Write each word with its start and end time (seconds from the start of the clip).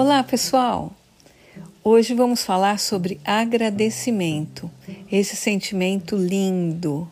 Olá, 0.00 0.22
pessoal! 0.22 0.92
Hoje 1.82 2.14
vamos 2.14 2.44
falar 2.44 2.78
sobre 2.78 3.20
agradecimento, 3.24 4.70
esse 5.10 5.34
sentimento 5.34 6.14
lindo. 6.14 7.10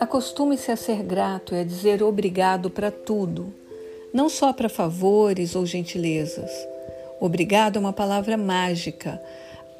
Acostume-se 0.00 0.72
a 0.72 0.76
ser 0.76 1.04
grato 1.04 1.54
e 1.54 1.60
a 1.60 1.64
dizer 1.64 2.02
obrigado 2.02 2.68
para 2.68 2.90
tudo, 2.90 3.54
não 4.12 4.28
só 4.28 4.52
para 4.52 4.68
favores 4.68 5.54
ou 5.54 5.64
gentilezas. 5.64 6.50
Obrigado 7.20 7.76
é 7.76 7.78
uma 7.78 7.92
palavra 7.92 8.36
mágica 8.36 9.22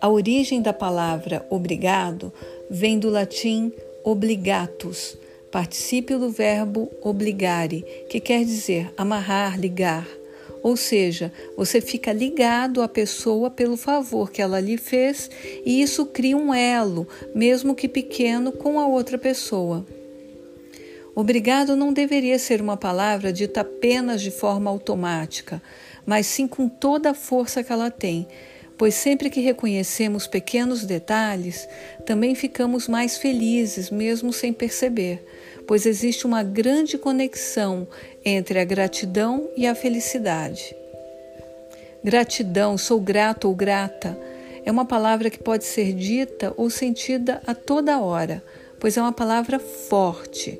a 0.02 0.08
origem 0.08 0.60
da 0.60 0.72
palavra 0.72 1.46
obrigado 1.48 2.32
vem 2.68 2.98
do 2.98 3.08
latim 3.08 3.72
obligatus, 4.02 5.16
particípio 5.48 6.18
do 6.18 6.28
verbo 6.28 6.90
obligare, 7.00 7.84
que 8.10 8.18
quer 8.18 8.44
dizer 8.44 8.92
amarrar, 8.96 9.60
ligar. 9.60 10.04
Ou 10.60 10.76
seja, 10.76 11.32
você 11.56 11.80
fica 11.80 12.12
ligado 12.12 12.82
à 12.82 12.88
pessoa 12.88 13.48
pelo 13.48 13.76
favor 13.76 14.32
que 14.32 14.42
ela 14.42 14.58
lhe 14.58 14.76
fez 14.76 15.30
e 15.64 15.80
isso 15.80 16.04
cria 16.06 16.36
um 16.36 16.52
elo, 16.52 17.06
mesmo 17.32 17.72
que 17.72 17.86
pequeno, 17.86 18.50
com 18.50 18.80
a 18.80 18.86
outra 18.88 19.16
pessoa. 19.16 19.86
Obrigado 21.14 21.76
não 21.76 21.92
deveria 21.92 22.40
ser 22.40 22.60
uma 22.60 22.76
palavra 22.76 23.32
dita 23.32 23.60
apenas 23.60 24.20
de 24.20 24.32
forma 24.32 24.68
automática, 24.68 25.62
mas 26.04 26.26
sim 26.26 26.48
com 26.48 26.68
toda 26.68 27.10
a 27.10 27.14
força 27.14 27.62
que 27.62 27.72
ela 27.72 27.88
tem 27.88 28.26
pois 28.82 28.96
sempre 28.96 29.30
que 29.30 29.40
reconhecemos 29.40 30.26
pequenos 30.26 30.84
detalhes, 30.84 31.68
também 32.04 32.34
ficamos 32.34 32.88
mais 32.88 33.16
felizes, 33.16 33.90
mesmo 33.90 34.32
sem 34.32 34.52
perceber, 34.52 35.24
pois 35.68 35.86
existe 35.86 36.26
uma 36.26 36.42
grande 36.42 36.98
conexão 36.98 37.86
entre 38.24 38.58
a 38.58 38.64
gratidão 38.64 39.48
e 39.56 39.68
a 39.68 39.74
felicidade. 39.76 40.74
Gratidão, 42.02 42.76
sou 42.76 43.00
grato 43.00 43.46
ou 43.46 43.54
grata, 43.54 44.18
é 44.64 44.72
uma 44.72 44.84
palavra 44.84 45.30
que 45.30 45.38
pode 45.38 45.64
ser 45.64 45.92
dita 45.92 46.52
ou 46.56 46.68
sentida 46.68 47.40
a 47.46 47.54
toda 47.54 48.00
hora, 48.00 48.42
pois 48.80 48.96
é 48.96 49.00
uma 49.00 49.12
palavra 49.12 49.60
forte 49.60 50.58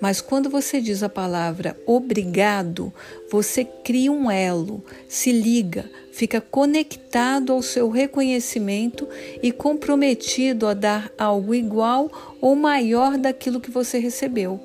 mas 0.00 0.20
quando 0.20 0.50
você 0.50 0.80
diz 0.80 1.02
a 1.02 1.08
palavra 1.08 1.76
obrigado, 1.86 2.92
você 3.30 3.64
cria 3.64 4.12
um 4.12 4.30
elo, 4.30 4.84
se 5.08 5.32
liga, 5.32 5.90
fica 6.12 6.40
conectado 6.40 7.52
ao 7.52 7.62
seu 7.62 7.88
reconhecimento 7.88 9.08
e 9.42 9.50
comprometido 9.50 10.66
a 10.66 10.74
dar 10.74 11.10
algo 11.16 11.54
igual 11.54 12.10
ou 12.40 12.54
maior 12.54 13.16
daquilo 13.16 13.60
que 13.60 13.70
você 13.70 13.98
recebeu, 13.98 14.60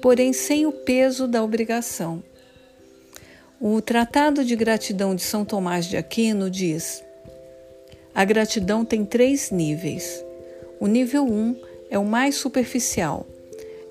porém 0.00 0.32
sem 0.32 0.66
o 0.66 0.72
peso 0.72 1.26
da 1.26 1.42
obrigação. 1.42 2.22
O 3.60 3.80
Tratado 3.80 4.44
de 4.44 4.54
Gratidão 4.54 5.14
de 5.14 5.22
São 5.22 5.44
Tomás 5.44 5.86
de 5.86 5.96
Aquino 5.96 6.50
diz: 6.50 7.02
a 8.14 8.24
gratidão 8.24 8.84
tem 8.84 9.04
três 9.04 9.50
níveis. 9.50 10.24
O 10.80 10.86
nível 10.86 11.24
1 11.24 11.32
um 11.32 11.56
é 11.90 11.98
o 11.98 12.04
mais 12.04 12.34
superficial 12.34 13.26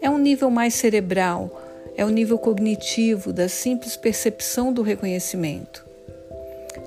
é 0.02 0.10
um 0.10 0.18
nível 0.18 0.50
mais 0.50 0.74
cerebral, 0.74 1.62
é 1.96 2.04
o 2.04 2.08
um 2.08 2.12
nível 2.12 2.38
cognitivo 2.38 3.32
da 3.32 3.48
simples 3.48 3.96
percepção 3.96 4.72
do 4.74 4.82
reconhecimento. 4.82 5.86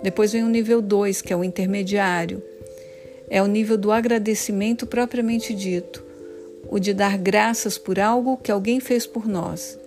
Depois 0.02 0.32
vem 0.32 0.44
o 0.44 0.48
nível 0.48 0.80
2, 0.80 1.22
que 1.22 1.32
é 1.32 1.36
o 1.36 1.42
intermediário. 1.42 2.42
É 3.30 3.42
o 3.42 3.46
nível 3.46 3.76
do 3.76 3.90
agradecimento 3.90 4.86
propriamente 4.86 5.54
dito, 5.54 6.04
o 6.70 6.78
de 6.78 6.94
dar 6.94 7.18
graças 7.18 7.76
por 7.76 7.98
algo 7.98 8.36
que 8.36 8.50
alguém 8.50 8.80
fez 8.80 9.06
por 9.06 9.26
nós. 9.26 9.78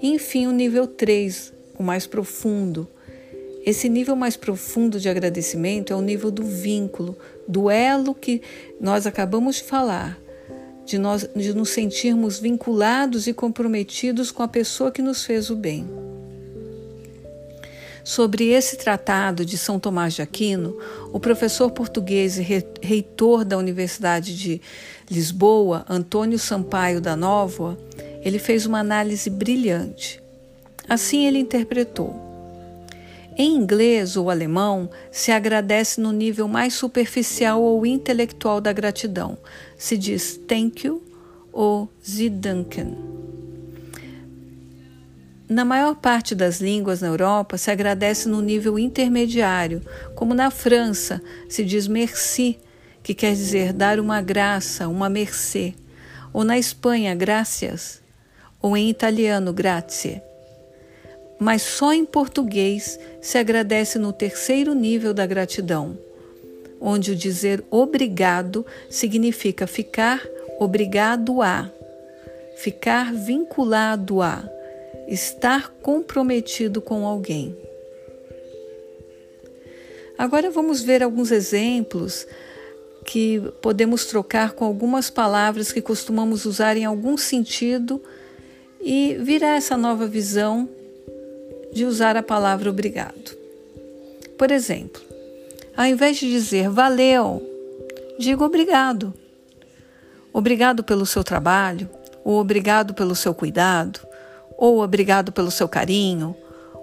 E, 0.00 0.08
enfim, 0.08 0.46
o 0.46 0.52
nível 0.52 0.86
3, 0.86 1.52
o 1.78 1.82
mais 1.82 2.06
profundo. 2.06 2.88
Esse 3.64 3.88
nível 3.88 4.14
mais 4.14 4.36
profundo 4.36 5.00
de 5.00 5.08
agradecimento 5.08 5.92
é 5.92 5.96
o 5.96 6.02
nível 6.02 6.30
do 6.30 6.42
vínculo, 6.42 7.16
do 7.48 7.70
elo 7.70 8.14
que 8.14 8.42
nós 8.80 9.06
acabamos 9.06 9.56
de 9.56 9.62
falar, 9.62 10.18
de, 10.84 10.98
nós, 10.98 11.28
de 11.34 11.54
nos 11.54 11.70
sentirmos 11.70 12.38
vinculados 12.38 13.26
e 13.26 13.32
comprometidos 13.32 14.30
com 14.30 14.42
a 14.42 14.48
pessoa 14.48 14.90
que 14.90 15.02
nos 15.02 15.24
fez 15.24 15.50
o 15.50 15.56
bem. 15.56 15.88
Sobre 18.04 18.50
esse 18.50 18.76
tratado 18.76 19.46
de 19.46 19.56
São 19.56 19.80
Tomás 19.80 20.12
de 20.12 20.20
Aquino, 20.20 20.76
o 21.10 21.18
professor 21.18 21.70
português 21.70 22.38
e 22.38 22.42
reitor 22.82 23.46
da 23.46 23.56
Universidade 23.56 24.36
de 24.36 24.60
Lisboa, 25.10 25.86
Antônio 25.88 26.38
Sampaio 26.38 27.00
da 27.00 27.16
Nova, 27.16 27.78
ele 28.20 28.38
fez 28.38 28.66
uma 28.66 28.78
análise 28.78 29.30
brilhante. 29.30 30.22
Assim 30.86 31.26
ele 31.26 31.38
interpretou: 31.38 32.23
em 33.36 33.56
inglês 33.56 34.16
ou 34.16 34.30
alemão, 34.30 34.88
se 35.10 35.32
agradece 35.32 36.00
no 36.00 36.12
nível 36.12 36.46
mais 36.46 36.74
superficial 36.74 37.60
ou 37.60 37.84
intelectual 37.84 38.60
da 38.60 38.72
gratidão. 38.72 39.36
Se 39.76 39.96
diz 39.96 40.38
thank 40.46 40.86
you 40.86 41.02
ou 41.52 41.88
Sie 42.00 42.30
danken. 42.30 42.96
Na 45.48 45.64
maior 45.64 45.96
parte 45.96 46.34
das 46.34 46.60
línguas 46.60 47.00
na 47.00 47.08
Europa, 47.08 47.58
se 47.58 47.70
agradece 47.70 48.28
no 48.28 48.40
nível 48.40 48.78
intermediário, 48.78 49.82
como 50.14 50.32
na 50.32 50.50
França, 50.50 51.20
se 51.48 51.64
diz 51.64 51.86
merci, 51.86 52.58
que 53.02 53.14
quer 53.14 53.34
dizer 53.34 53.72
dar 53.72 54.00
uma 54.00 54.22
graça, 54.22 54.88
uma 54.88 55.10
mercê, 55.10 55.74
ou 56.32 56.44
na 56.44 56.58
Espanha, 56.58 57.14
gracias, 57.14 58.00
ou 58.60 58.76
em 58.76 58.88
italiano, 58.88 59.52
grazie 59.52 60.22
mas 61.38 61.62
só 61.62 61.92
em 61.92 62.04
português 62.04 62.98
se 63.20 63.38
agradece 63.38 63.98
no 63.98 64.12
terceiro 64.12 64.74
nível 64.74 65.12
da 65.12 65.26
gratidão, 65.26 65.98
onde 66.80 67.12
o 67.12 67.16
dizer 67.16 67.64
obrigado 67.70 68.64
significa 68.88 69.66
ficar 69.66 70.22
obrigado 70.58 71.42
a, 71.42 71.70
ficar 72.56 73.12
vinculado 73.12 74.22
a, 74.22 74.48
estar 75.08 75.70
comprometido 75.82 76.80
com 76.80 77.06
alguém. 77.06 77.56
Agora 80.16 80.50
vamos 80.50 80.80
ver 80.80 81.02
alguns 81.02 81.32
exemplos 81.32 82.26
que 83.04 83.42
podemos 83.60 84.06
trocar 84.06 84.52
com 84.52 84.64
algumas 84.64 85.10
palavras 85.10 85.72
que 85.72 85.82
costumamos 85.82 86.46
usar 86.46 86.76
em 86.76 86.84
algum 86.84 87.16
sentido 87.16 88.00
e 88.80 89.16
virar 89.20 89.56
essa 89.56 89.76
nova 89.76 90.06
visão 90.06 90.68
de 91.74 91.84
usar 91.84 92.16
a 92.16 92.22
palavra 92.22 92.70
obrigado. 92.70 93.36
Por 94.38 94.50
exemplo, 94.50 95.02
ao 95.76 95.84
invés 95.86 96.16
de 96.16 96.30
dizer 96.30 96.70
valeu, 96.70 97.42
diga 98.18 98.44
obrigado. 98.44 99.12
Obrigado 100.32 100.84
pelo 100.84 101.04
seu 101.04 101.24
trabalho, 101.24 101.90
ou 102.24 102.38
obrigado 102.38 102.94
pelo 102.94 103.14
seu 103.14 103.34
cuidado, 103.34 104.00
ou 104.56 104.82
obrigado 104.82 105.32
pelo 105.32 105.50
seu 105.50 105.68
carinho, 105.68 106.36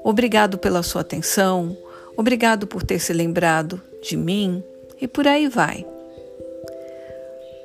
obrigado 0.04 0.58
pela 0.58 0.84
sua 0.84 1.02
atenção, 1.02 1.76
obrigado 2.16 2.68
por 2.68 2.84
ter 2.84 3.00
se 3.00 3.14
lembrado 3.14 3.82
de 4.04 4.18
mim 4.18 4.62
e 5.00 5.08
por 5.08 5.28
aí 5.28 5.48
vai. 5.48 5.86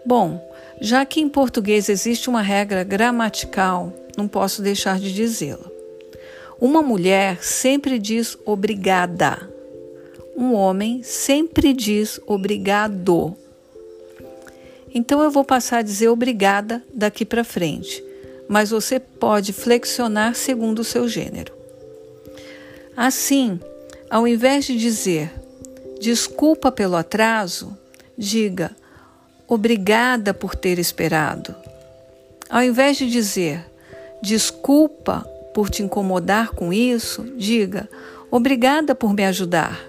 Bom, 0.04 0.40
já 0.80 1.04
que 1.04 1.20
em 1.20 1.28
português 1.28 1.88
existe 1.88 2.28
uma 2.28 2.42
regra 2.42 2.84
gramatical, 2.84 3.92
não 4.16 4.28
posso 4.28 4.62
deixar 4.62 5.00
de 5.00 5.12
dizê-la. 5.12 5.75
Uma 6.58 6.80
mulher 6.80 7.44
sempre 7.44 7.98
diz 7.98 8.36
obrigada. 8.46 9.50
Um 10.34 10.54
homem 10.54 11.02
sempre 11.02 11.74
diz 11.74 12.18
obrigado. 12.26 13.36
Então 14.94 15.22
eu 15.22 15.30
vou 15.30 15.44
passar 15.44 15.78
a 15.78 15.82
dizer 15.82 16.08
obrigada 16.08 16.82
daqui 16.94 17.26
para 17.26 17.44
frente, 17.44 18.02
mas 18.48 18.70
você 18.70 18.98
pode 18.98 19.52
flexionar 19.52 20.34
segundo 20.34 20.78
o 20.78 20.84
seu 20.84 21.06
gênero. 21.06 21.52
Assim, 22.96 23.60
ao 24.08 24.26
invés 24.26 24.64
de 24.64 24.78
dizer 24.78 25.30
desculpa 26.00 26.72
pelo 26.72 26.96
atraso, 26.96 27.76
diga 28.16 28.74
obrigada 29.46 30.32
por 30.32 30.54
ter 30.54 30.78
esperado. 30.78 31.54
Ao 32.48 32.62
invés 32.62 32.96
de 32.96 33.10
dizer 33.10 33.62
desculpa 34.22 35.35
por 35.56 35.70
te 35.70 35.82
incomodar 35.82 36.50
com 36.50 36.70
isso, 36.70 37.24
diga 37.34 37.88
obrigada 38.30 38.94
por 38.94 39.14
me 39.14 39.24
ajudar. 39.24 39.80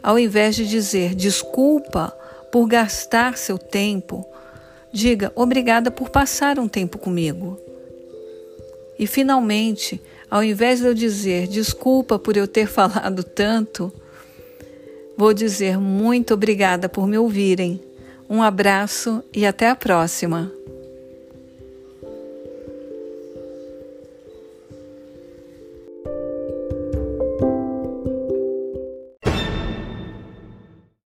Ao 0.00 0.16
invés 0.16 0.54
de 0.54 0.64
dizer 0.64 1.12
desculpa 1.16 2.16
por 2.52 2.68
gastar 2.68 3.36
seu 3.36 3.58
tempo, 3.58 4.24
diga 4.92 5.32
obrigada 5.34 5.90
por 5.90 6.08
passar 6.08 6.56
um 6.60 6.68
tempo 6.68 6.98
comigo. 6.98 7.58
E 8.96 9.04
finalmente, 9.04 10.00
ao 10.30 10.44
invés 10.44 10.78
de 10.78 10.86
eu 10.86 10.94
dizer 10.94 11.48
desculpa 11.48 12.16
por 12.16 12.36
eu 12.36 12.46
ter 12.46 12.68
falado 12.70 13.24
tanto, 13.24 13.92
vou 15.18 15.34
dizer 15.34 15.80
muito 15.80 16.32
obrigada 16.32 16.88
por 16.88 17.08
me 17.08 17.18
ouvirem. 17.18 17.80
Um 18.30 18.40
abraço 18.40 19.20
e 19.34 19.44
até 19.44 19.68
a 19.68 19.74
próxima! 19.74 20.52